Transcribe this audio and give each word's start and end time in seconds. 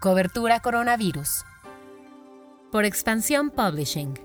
Cobertura 0.00 0.60
Coronavirus. 0.60 1.44
Por 2.72 2.86
Expansión 2.86 3.50
Publishing. 3.50 4.18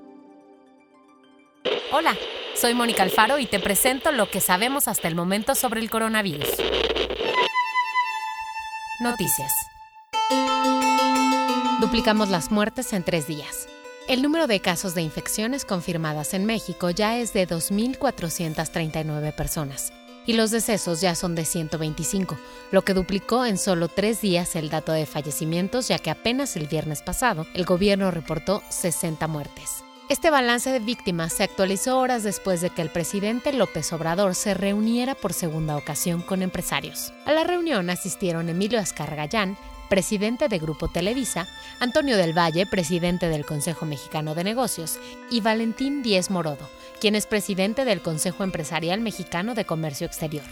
Hola, 1.91 2.15
soy 2.55 2.73
Mónica 2.73 3.03
Alfaro 3.03 3.39
y 3.39 3.45
te 3.45 3.59
presento 3.59 4.13
lo 4.13 4.31
que 4.31 4.39
sabemos 4.39 4.87
hasta 4.87 5.09
el 5.09 5.15
momento 5.15 5.53
sobre 5.53 5.81
el 5.81 5.89
coronavirus. 5.89 6.47
Noticias. 9.01 9.51
Duplicamos 11.81 12.29
las 12.29 12.51
muertes 12.51 12.93
en 12.93 13.03
tres 13.03 13.27
días. 13.27 13.67
El 14.07 14.21
número 14.21 14.47
de 14.47 14.61
casos 14.61 14.95
de 14.95 15.01
infecciones 15.01 15.65
confirmadas 15.65 16.33
en 16.33 16.45
México 16.45 16.89
ya 16.89 17.17
es 17.17 17.33
de 17.33 17.49
2.439 17.49 19.35
personas 19.35 19.91
y 20.25 20.33
los 20.33 20.51
decesos 20.51 21.01
ya 21.01 21.15
son 21.15 21.35
de 21.35 21.45
125, 21.45 22.37
lo 22.71 22.83
que 22.83 22.93
duplicó 22.93 23.45
en 23.45 23.57
solo 23.57 23.87
tres 23.87 24.21
días 24.21 24.55
el 24.55 24.69
dato 24.69 24.91
de 24.91 25.05
fallecimientos, 25.05 25.87
ya 25.87 25.99
que 25.99 26.09
apenas 26.09 26.55
el 26.55 26.67
viernes 26.67 27.01
pasado 27.01 27.45
el 27.53 27.65
gobierno 27.65 28.11
reportó 28.11 28.63
60 28.69 29.27
muertes. 29.27 29.83
Este 30.07 30.29
balance 30.29 30.71
de 30.71 30.79
víctimas 30.79 31.33
se 31.33 31.43
actualizó 31.43 31.97
horas 31.97 32.21
después 32.21 32.61
de 32.61 32.69
que 32.69 32.83
el 32.83 32.91
presidente 32.91 33.51
López 33.51 33.91
Obrador 33.91 34.35
se 34.35 34.53
reuniera 34.53 35.15
por 35.15 35.33
segunda 35.33 35.75
ocasión 35.77 36.21
con 36.21 36.43
empresarios. 36.43 37.11
A 37.25 37.33
la 37.33 37.43
reunión 37.43 37.89
asistieron 37.89 38.47
Emilio 38.47 38.79
Azcargallán, 38.79 39.57
presidente 39.89 40.47
de 40.47 40.59
Grupo 40.59 40.87
Televisa, 40.87 41.47
Antonio 41.79 42.17
del 42.17 42.37
Valle, 42.37 42.65
presidente 42.65 43.29
del 43.29 43.45
Consejo 43.45 43.85
Mexicano 43.85 44.35
de 44.35 44.43
Negocios, 44.43 44.99
y 45.29 45.41
Valentín 45.41 46.03
Díez 46.03 46.29
Morodo, 46.29 46.69
quien 46.99 47.15
es 47.15 47.25
presidente 47.25 47.85
del 47.85 48.01
Consejo 48.01 48.43
Empresarial 48.43 49.01
Mexicano 49.01 49.55
de 49.55 49.65
Comercio 49.65 50.07
Exterior. 50.07 50.45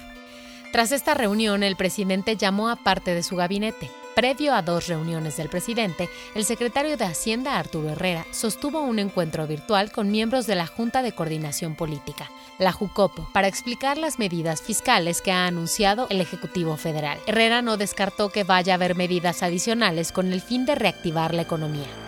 Tras 0.71 0.91
esta 0.91 1.13
reunión, 1.13 1.63
el 1.63 1.75
presidente 1.75 2.35
llamó 2.35 2.69
a 2.69 2.75
parte 2.75 3.13
de 3.13 3.23
su 3.23 3.35
gabinete. 3.35 3.91
Previo 4.15 4.53
a 4.53 4.61
dos 4.61 4.87
reuniones 4.87 5.37
del 5.37 5.49
presidente, 5.49 6.07
el 6.35 6.45
secretario 6.45 6.97
de 6.97 7.05
Hacienda, 7.05 7.57
Arturo 7.57 7.89
Herrera, 7.89 8.27
sostuvo 8.31 8.81
un 8.81 8.99
encuentro 8.99 9.47
virtual 9.47 9.91
con 9.91 10.11
miembros 10.11 10.45
de 10.45 10.53
la 10.53 10.67
Junta 10.67 11.01
de 11.01 11.13
Coordinación 11.13 11.73
Política, 11.75 12.29
la 12.59 12.71
JUCOPO, 12.71 13.29
para 13.33 13.47
explicar 13.47 13.97
las 13.97 14.19
medidas 14.19 14.61
fiscales 14.61 15.21
que 15.21 15.31
ha 15.31 15.47
anunciado 15.47 16.05
el 16.11 16.21
Ejecutivo 16.21 16.77
Federal. 16.77 17.17
Herrera 17.25 17.63
no 17.63 17.75
descartó 17.75 18.29
que 18.29 18.43
vaya 18.43 18.73
a 18.73 18.75
haber 18.75 18.95
medidas 18.95 19.41
adicionales 19.41 20.11
con 20.11 20.31
el 20.31 20.41
fin 20.41 20.67
de 20.67 20.75
reactivar 20.75 21.33
la 21.33 21.41
economía. 21.41 22.02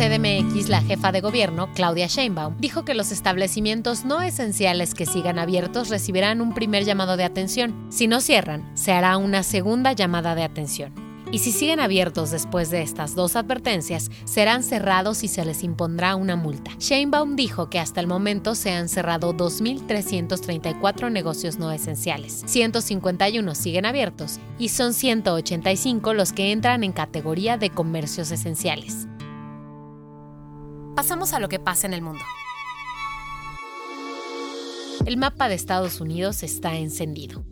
CDMX, 0.00 0.70
la 0.70 0.80
jefa 0.80 1.12
de 1.12 1.20
gobierno, 1.20 1.68
Claudia 1.74 2.06
Sheinbaum, 2.06 2.56
dijo 2.56 2.86
que 2.86 2.94
los 2.94 3.12
establecimientos 3.12 4.06
no 4.06 4.22
esenciales 4.22 4.94
que 4.94 5.04
sigan 5.04 5.38
abiertos 5.38 5.90
recibirán 5.90 6.40
un 6.40 6.54
primer 6.54 6.86
llamado 6.86 7.18
de 7.18 7.24
atención. 7.24 7.86
Si 7.90 8.08
no 8.08 8.22
cierran, 8.22 8.74
se 8.74 8.92
hará 8.92 9.18
una 9.18 9.42
segunda 9.42 9.92
llamada 9.92 10.34
de 10.34 10.42
atención. 10.42 10.94
Y 11.32 11.40
si 11.40 11.52
siguen 11.52 11.80
abiertos 11.80 12.30
después 12.30 12.70
de 12.70 12.80
estas 12.80 13.14
dos 13.14 13.36
advertencias, 13.36 14.10
serán 14.24 14.62
cerrados 14.62 15.22
y 15.22 15.28
se 15.28 15.44
les 15.44 15.62
impondrá 15.62 16.16
una 16.16 16.34
multa. 16.34 16.70
Sheinbaum 16.78 17.36
dijo 17.36 17.68
que 17.68 17.78
hasta 17.78 18.00
el 18.00 18.06
momento 18.06 18.54
se 18.54 18.70
han 18.70 18.88
cerrado 18.88 19.34
2.334 19.34 21.12
negocios 21.12 21.58
no 21.58 21.70
esenciales. 21.72 22.42
151 22.46 23.54
siguen 23.54 23.84
abiertos 23.84 24.40
y 24.58 24.70
son 24.70 24.94
185 24.94 26.14
los 26.14 26.32
que 26.32 26.52
entran 26.52 26.84
en 26.84 26.92
categoría 26.92 27.58
de 27.58 27.68
comercios 27.68 28.30
esenciales. 28.30 29.09
Pasamos 31.00 31.32
a 31.32 31.40
lo 31.40 31.48
que 31.48 31.58
pasa 31.58 31.86
en 31.86 31.94
el 31.94 32.02
mundo. 32.02 32.22
El 35.06 35.16
mapa 35.16 35.48
de 35.48 35.54
Estados 35.54 35.98
Unidos 35.98 36.42
está 36.42 36.76
encendido. 36.76 37.42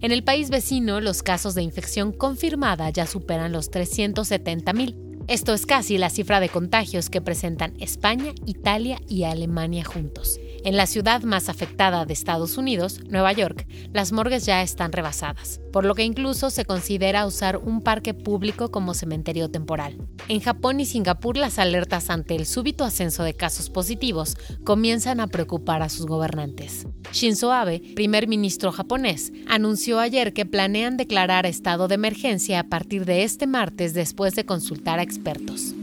En 0.00 0.10
el 0.10 0.24
país 0.24 0.50
vecino, 0.50 1.00
los 1.00 1.22
casos 1.22 1.54
de 1.54 1.62
infección 1.62 2.10
confirmada 2.10 2.90
ya 2.90 3.06
superan 3.06 3.52
los 3.52 3.70
370.000. 3.70 5.05
Esto 5.28 5.54
es 5.54 5.66
casi 5.66 5.98
la 5.98 6.08
cifra 6.08 6.38
de 6.38 6.48
contagios 6.48 7.10
que 7.10 7.20
presentan 7.20 7.74
España, 7.80 8.32
Italia 8.46 9.00
y 9.08 9.24
Alemania 9.24 9.84
juntos. 9.84 10.38
En 10.64 10.76
la 10.76 10.86
ciudad 10.86 11.22
más 11.22 11.48
afectada 11.48 12.04
de 12.04 12.12
Estados 12.12 12.56
Unidos, 12.56 13.00
Nueva 13.08 13.32
York, 13.32 13.66
las 13.92 14.12
morgues 14.12 14.46
ya 14.46 14.62
están 14.62 14.92
rebasadas, 14.92 15.60
por 15.72 15.84
lo 15.84 15.94
que 15.94 16.04
incluso 16.04 16.50
se 16.50 16.64
considera 16.64 17.26
usar 17.26 17.56
un 17.56 17.82
parque 17.82 18.14
público 18.14 18.70
como 18.70 18.94
cementerio 18.94 19.50
temporal. 19.50 19.98
En 20.28 20.40
Japón 20.40 20.80
y 20.80 20.86
Singapur 20.86 21.36
las 21.36 21.58
alertas 21.58 22.08
ante 22.10 22.34
el 22.34 22.46
súbito 22.46 22.84
ascenso 22.84 23.22
de 23.22 23.34
casos 23.34 23.68
positivos 23.70 24.36
comienzan 24.64 25.20
a 25.20 25.26
preocupar 25.26 25.82
a 25.82 25.88
sus 25.88 26.06
gobernantes. 26.06 26.86
Shinzo 27.12 27.52
Abe, 27.52 27.80
primer 27.94 28.26
ministro 28.26 28.72
japonés, 28.72 29.32
anunció 29.48 30.00
ayer 30.00 30.32
que 30.32 30.46
planean 30.46 30.96
declarar 30.96 31.46
estado 31.46 31.86
de 31.86 31.94
emergencia 31.94 32.60
a 32.60 32.64
partir 32.64 33.04
de 33.04 33.22
este 33.22 33.46
martes 33.46 33.94
después 33.94 34.34
de 34.34 34.46
consultar 34.46 34.98
a 34.98 35.02
expertos. 35.16 35.74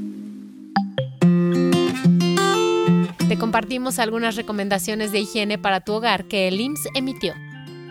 Te 3.27 3.37
compartimos 3.39 3.97
algunas 3.99 4.35
recomendaciones 4.35 5.11
de 5.11 5.21
higiene 5.21 5.57
para 5.57 5.81
tu 5.81 5.93
hogar 5.93 6.25
que 6.25 6.47
el 6.47 6.61
IMSS 6.61 6.89
emitió. 6.93 7.33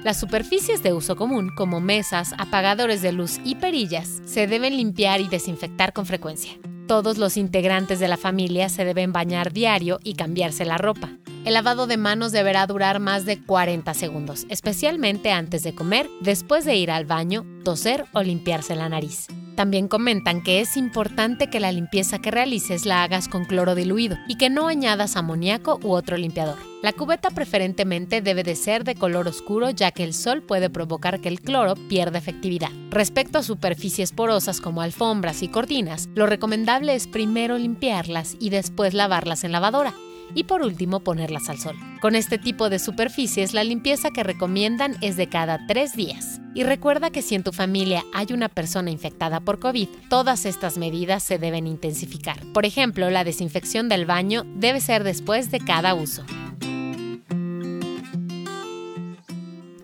Las 0.05 0.19
superficies 0.19 0.83
de 0.83 0.93
uso 0.93 1.17
común, 1.17 1.51
como 1.57 1.81
mesas, 1.81 2.33
apagadores 2.39 3.03
de 3.03 3.13
luz 3.13 3.41
y 3.45 3.57
perillas, 3.57 4.21
se 4.25 4.47
deben 4.47 4.77
limpiar 4.77 5.21
y 5.21 5.29
desinfectar 5.29 5.93
con 5.93 6.07
frecuencia. 6.07 6.53
Todos 6.87 7.19
los 7.19 7.37
integrantes 7.37 7.99
de 8.01 8.09
la 8.09 8.17
familia 8.17 8.69
se 8.69 8.85
deben 8.85 9.13
bañar 9.13 9.53
diario 9.53 9.99
y 10.03 10.15
cambiarse 10.15 10.65
la 10.65 10.79
ropa. 10.79 11.11
El 11.45 11.55
lavado 11.55 11.87
de 11.87 11.97
manos 11.97 12.31
deberá 12.31 12.67
durar 12.67 13.01
más 13.01 13.25
de 13.25 13.43
40 13.43 13.95
segundos, 13.95 14.47
especialmente 14.49 15.33
antes 15.33 15.63
de 15.63 15.75
comer, 15.75 16.09
después 16.21 16.65
de 16.65 16.77
ir 16.77 16.91
al 16.91 17.05
baño, 17.05 17.45
toser 17.65 18.05
o 18.13 18.23
limpiarse 18.23 18.77
la 18.77 18.89
nariz. 18.89 19.27
También 19.57 19.89
comentan 19.89 20.43
que 20.43 20.61
es 20.61 20.77
importante 20.77 21.51
que 21.51 21.61
la 21.61 21.73
limpieza 21.73 22.19
que 22.19 22.31
realices 22.31 22.87
la 22.87 23.03
hagas 23.03 23.29
con 23.29 23.45
cloro 23.45 23.75
diluido 23.75 24.17
y 24.29 24.37
que 24.37 24.51
no 24.51 24.69
añadas 24.69 25.17
amoníaco 25.17 25.79
u 25.83 25.93
otro 25.93 26.17
limpiador. 26.17 26.59
La 26.83 26.93
cubeta 26.93 27.31
preferentemente 27.31 28.23
debe 28.23 28.43
de 28.43 28.57
ser 28.57 28.83
de 28.83 28.95
color 28.95 29.29
oscuro 29.29 29.71
ya 29.71 29.93
que 29.93 30.05
el 30.05 30.15
sol 30.15 30.43
puede 30.43 30.71
provocar 30.71 31.21
que 31.21 31.29
el 31.29 31.41
cloro 31.41 31.75
pierda 31.89 32.19
efectividad. 32.19 32.71
Respecto 32.91 33.39
a 33.39 33.43
superficies 33.43 34.13
porosas 34.13 34.61
como 34.61 34.83
alfombras 34.83 35.43
y 35.43 35.49
cortinas, 35.49 36.09
lo 36.15 36.27
recomendable 36.27 36.95
es 36.95 37.07
primero 37.07 37.59
limpiarlas 37.59 38.37
y 38.41 38.51
después 38.51 38.95
lavarlas 38.95 39.45
en 39.45 39.53
lavadora 39.53 39.95
y 40.35 40.45
por 40.45 40.63
último 40.63 41.01
ponerlas 41.01 41.49
al 41.49 41.59
sol. 41.59 41.77
Con 42.01 42.15
este 42.15 42.39
tipo 42.39 42.71
de 42.71 42.79
superficies 42.79 43.55
la 43.55 43.65
limpieza 43.65 44.11
que 44.11 44.23
recomiendan 44.23 44.97
es 45.01 45.17
de 45.17 45.29
cada 45.29 45.67
tres 45.67 45.95
días. 45.95 46.41
Y 46.55 46.65
recuerda 46.65 47.11
que 47.11 47.23
si 47.23 47.35
en 47.35 47.45
tu 47.45 47.53
familia 47.53 48.05
hay 48.13 48.27
una 48.33 48.49
persona 48.49 48.91
infectada 48.91 49.41
por 49.41 49.59
COVID, 49.59 49.89
todas 50.11 50.45
estas 50.45 50.77
medidas 50.77 51.23
se 51.23 51.39
deben 51.39 51.67
intensificar. 51.67 52.39
Por 52.53 52.67
ejemplo, 52.67 53.09
la 53.11 53.25
desinfección 53.25 53.89
del 53.89 54.05
baño 54.05 54.45
debe 54.57 54.81
ser 54.81 55.03
después 55.05 55.51
de 55.51 55.61
cada 55.61 55.95
uso. 55.95 56.25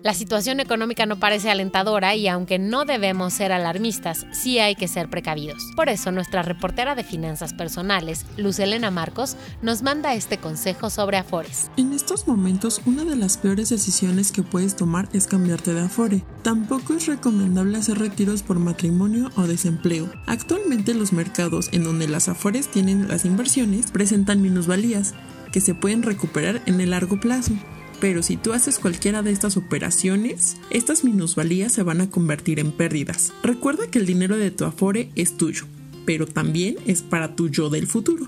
La 0.01 0.13
situación 0.13 0.61
económica 0.61 1.05
no 1.05 1.19
parece 1.19 1.49
alentadora 1.49 2.15
y 2.15 2.29
aunque 2.29 2.57
no 2.57 2.85
debemos 2.85 3.33
ser 3.33 3.51
alarmistas, 3.51 4.25
sí 4.31 4.57
hay 4.57 4.75
que 4.75 4.87
ser 4.87 5.09
precavidos. 5.09 5.61
Por 5.75 5.89
eso 5.89 6.13
nuestra 6.13 6.41
reportera 6.41 6.95
de 6.95 7.03
finanzas 7.03 7.53
personales, 7.53 8.25
Luz 8.37 8.59
Elena 8.59 8.91
Marcos, 8.91 9.35
nos 9.61 9.81
manda 9.81 10.15
este 10.15 10.37
consejo 10.37 10.89
sobre 10.89 11.17
Afores. 11.17 11.69
En 11.75 11.91
estos 11.91 12.29
momentos, 12.29 12.81
una 12.85 13.03
de 13.03 13.17
las 13.17 13.37
peores 13.37 13.67
decisiones 13.67 14.31
que 14.31 14.41
puedes 14.41 14.77
tomar 14.77 15.09
es 15.11 15.27
cambiarte 15.27 15.73
de 15.73 15.81
Afore. 15.81 16.23
Tampoco 16.43 16.93
es 16.93 17.05
recomendable 17.05 17.77
hacer 17.77 17.99
retiros 17.99 18.41
por 18.41 18.57
matrimonio 18.57 19.31
o 19.35 19.41
desempleo. 19.43 20.09
Actualmente 20.27 20.93
los 20.93 21.11
mercados 21.11 21.67
en 21.73 21.83
donde 21.83 22.07
las 22.07 22.29
Afores 22.29 22.69
tienen 22.69 23.09
las 23.09 23.25
inversiones 23.25 23.91
presentan 23.91 24.41
minusvalías 24.41 25.13
que 25.51 25.59
se 25.59 25.75
pueden 25.75 26.03
recuperar 26.03 26.61
en 26.67 26.79
el 26.79 26.91
largo 26.91 27.19
plazo 27.19 27.53
pero 27.99 28.23
si 28.23 28.37
tú 28.37 28.53
haces 28.53 28.79
cualquiera 28.79 29.21
de 29.21 29.31
estas 29.31 29.57
operaciones, 29.57 30.57
estas 30.69 31.03
minusvalías 31.03 31.73
se 31.73 31.83
van 31.83 32.01
a 32.01 32.09
convertir 32.09 32.59
en 32.59 32.71
pérdidas. 32.71 33.33
Recuerda 33.43 33.87
que 33.87 33.99
el 33.99 34.05
dinero 34.05 34.37
de 34.37 34.51
tu 34.51 34.65
Afore 34.65 35.09
es 35.15 35.37
tuyo, 35.37 35.65
pero 36.05 36.25
también 36.25 36.77
es 36.85 37.01
para 37.01 37.35
tu 37.35 37.49
yo 37.49 37.69
del 37.69 37.87
futuro. 37.87 38.27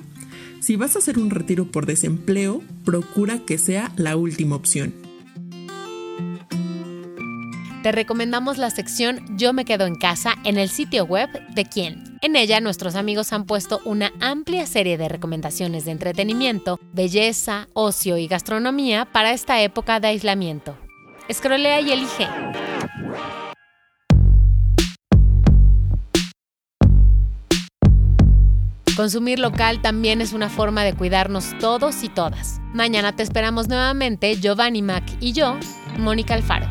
Si 0.60 0.76
vas 0.76 0.96
a 0.96 1.00
hacer 1.00 1.18
un 1.18 1.30
retiro 1.30 1.66
por 1.66 1.86
desempleo, 1.86 2.62
procura 2.86 3.40
que 3.46 3.58
sea 3.58 3.92
la 3.96 4.16
última 4.16 4.56
opción. 4.56 4.94
Te 7.82 7.92
recomendamos 7.92 8.60
la 8.60 8.70
sección 8.70 9.22
Yo 9.38 9.54
me 9.54 9.66
quedo 9.66 9.88
en 9.88 9.96
casa 9.96 10.36
en 10.44 10.60
el 10.60 10.70
sitio 10.70 11.06
web 11.06 11.30
de 11.56 11.66
Quién 11.66 12.11
en 12.22 12.36
ella, 12.36 12.62
nuestros 12.62 12.96
amigos 12.96 13.34
han 13.34 13.46
puesto 13.46 13.82
una 13.84 14.14
amplia 14.20 14.68
serie 14.68 14.98
de 14.98 15.10
recomendaciones 15.10 15.86
de 15.86 15.92
entretenimiento, 15.92 16.80
belleza, 16.94 17.68
ocio 17.74 18.18
y 18.18 18.28
gastronomía 18.28 19.06
para 19.06 19.32
esta 19.32 19.62
época 19.62 20.00
de 20.00 20.10
aislamiento. 20.10 20.78
Escrolea 21.28 21.82
y 21.82 21.92
elige. 21.92 22.28
Consumir 28.96 29.40
local 29.40 29.82
también 29.82 30.22
es 30.22 30.34
una 30.34 30.50
forma 30.50 30.84
de 30.84 30.94
cuidarnos 30.94 31.58
todos 31.60 32.04
y 32.04 32.10
todas. 32.10 32.60
Mañana 32.74 33.16
te 33.16 33.24
esperamos 33.24 33.68
nuevamente 33.68 34.36
Giovanni 34.36 34.84
Mac 34.84 35.04
y 35.20 35.34
yo, 35.34 35.58
Mónica 35.98 36.36
Alfaro. 36.36 36.68